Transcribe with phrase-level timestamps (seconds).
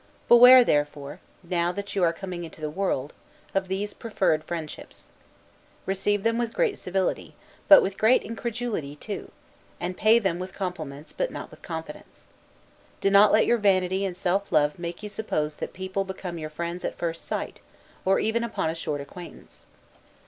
[0.27, 3.13] Beware, therefore, now that you are coming into the world,
[3.53, 5.09] of these preferred friendships.
[5.85, 7.35] Receive them with great civility,
[7.67, 9.29] but with great incredulity too;
[9.79, 12.25] and pay them with compliments, but not with confidence.
[12.99, 16.49] Do not let your vanity and self love make you suppose that people become your
[16.49, 17.61] friends at first sight,
[18.03, 19.67] or even upon a short acquaintance.